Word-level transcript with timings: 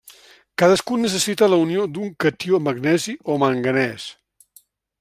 Cadascun 0.61 1.03
necessita 1.07 1.49
la 1.51 1.59
unió 1.65 1.85
d'un 1.97 2.09
catió 2.25 2.61
magnesi 2.69 3.15
o 3.35 3.37
manganès. 3.45 4.09